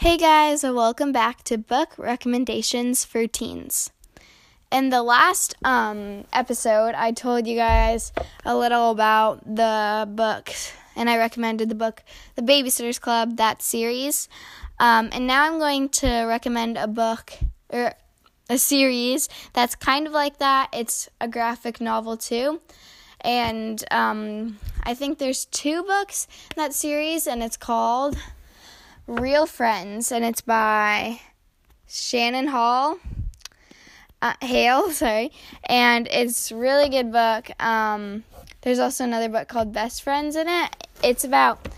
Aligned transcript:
Hey 0.00 0.16
guys, 0.16 0.62
welcome 0.62 1.10
back 1.10 1.42
to 1.42 1.58
Book 1.58 1.94
Recommendations 1.98 3.04
for 3.04 3.26
Teens. 3.26 3.90
In 4.70 4.90
the 4.90 5.02
last 5.02 5.56
um, 5.64 6.22
episode, 6.32 6.94
I 6.94 7.10
told 7.10 7.48
you 7.48 7.56
guys 7.56 8.12
a 8.44 8.56
little 8.56 8.92
about 8.92 9.56
the 9.56 10.08
book, 10.08 10.54
and 10.94 11.10
I 11.10 11.18
recommended 11.18 11.68
the 11.68 11.74
book 11.74 12.04
The 12.36 12.42
Babysitter's 12.42 13.00
Club, 13.00 13.38
that 13.38 13.60
series. 13.60 14.28
Um, 14.78 15.08
and 15.10 15.26
now 15.26 15.42
I'm 15.42 15.58
going 15.58 15.88
to 15.88 16.26
recommend 16.28 16.76
a 16.76 16.86
book, 16.86 17.32
or 17.68 17.94
a 18.48 18.56
series 18.56 19.28
that's 19.52 19.74
kind 19.74 20.06
of 20.06 20.12
like 20.12 20.38
that. 20.38 20.68
It's 20.72 21.08
a 21.20 21.26
graphic 21.26 21.80
novel 21.80 22.16
too. 22.16 22.60
And 23.22 23.84
um, 23.90 24.60
I 24.84 24.94
think 24.94 25.18
there's 25.18 25.46
two 25.46 25.82
books 25.82 26.28
in 26.56 26.62
that 26.62 26.72
series, 26.72 27.26
and 27.26 27.42
it's 27.42 27.56
called 27.56 28.16
Real 29.08 29.46
Friends, 29.46 30.12
and 30.12 30.22
it's 30.22 30.42
by 30.42 31.20
Shannon 31.88 32.48
Hall. 32.48 32.98
Uh, 34.20 34.34
Hale, 34.42 34.90
sorry, 34.92 35.32
and 35.64 36.06
it's 36.08 36.52
really 36.52 36.90
good 36.90 37.10
book. 37.10 37.50
Um, 37.58 38.24
there's 38.60 38.78
also 38.78 39.04
another 39.04 39.30
book 39.30 39.48
called 39.48 39.72
Best 39.72 40.02
Friends 40.02 40.36
in 40.36 40.46
it. 40.46 40.86
It's 41.02 41.24
about 41.24 41.68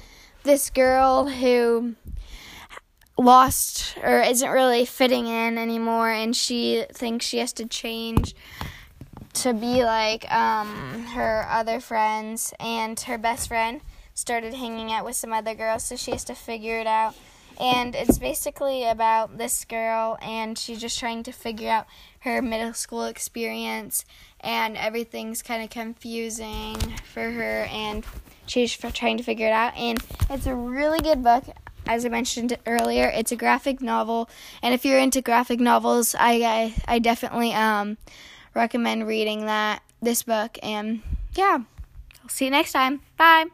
this 0.43 0.71
girl 0.71 1.29
who 1.29 1.95
lost 3.17 3.97
or 4.03 4.21
isn't 4.23 4.51
really 4.51 4.85
fitting 4.85 5.29
in 5.29 5.57
anymore, 5.57 6.11
and 6.11 6.35
she 6.35 6.85
thinks 6.93 7.27
she 7.27 7.39
has 7.39 7.53
to 7.53 7.65
change 7.65 8.35
to 9.35 9.55
be 9.55 9.85
like 9.85 10.29
um, 10.33 11.05
her 11.15 11.47
other 11.49 11.79
friends, 11.79 12.53
and 12.59 12.99
her 12.99 13.19
best 13.19 13.47
friend 13.47 13.83
started 14.21 14.55
hanging 14.55 14.93
out 14.93 15.05
with 15.05 15.17
some 15.17 15.33
other 15.33 15.55
girls, 15.55 15.85
so 15.85 15.97
she 15.97 16.11
has 16.11 16.25
to 16.25 16.35
figure 16.35 16.79
it 16.79 16.87
out. 16.87 17.15
And 17.59 17.95
it's 17.95 18.19
basically 18.19 18.85
about 18.89 19.37
this 19.37 19.65
girl, 19.65 20.19
and 20.23 20.57
she's 20.57 20.81
just 20.81 20.99
trying 20.99 21.23
to 21.25 21.33
figure 21.33 21.69
out 21.71 21.87
her 22.21 22.41
middle 22.41 22.73
school 22.73 23.05
experience, 23.05 24.05
and 24.41 24.77
everything's 24.77 25.43
kind 25.43 25.63
of 25.63 25.69
confusing 25.71 26.77
for 27.13 27.31
her, 27.31 27.65
and 27.71 28.05
she's 28.47 28.75
trying 28.77 29.19
to 29.19 29.23
figure 29.23 29.47
it 29.47 29.53
out. 29.53 29.77
And 29.77 29.99
it's 30.31 30.47
a 30.47 30.55
really 30.55 31.01
good 31.01 31.23
book. 31.23 31.45
As 31.87 32.07
I 32.07 32.09
mentioned 32.09 32.57
earlier, 32.67 33.09
it's 33.09 33.33
a 33.33 33.37
graphic 33.37 33.83
novel, 33.83 34.31
and 34.63 34.73
if 34.73 34.85
you're 34.85 34.99
into 34.99 35.21
graphic 35.21 35.61
novels, 35.61 36.15
I 36.19 36.75
I, 36.87 36.95
I 36.95 36.99
definitely 36.99 37.53
um 37.53 37.99
recommend 38.55 39.07
reading 39.07 39.47
that 39.47 39.83
this 40.01 40.23
book. 40.23 40.59
And 40.63 41.03
yeah, 41.35 41.59
I'll 42.23 42.29
see 42.29 42.47
you 42.47 42.51
next 42.51 42.73
time. 42.73 43.01
Bye. 43.17 43.47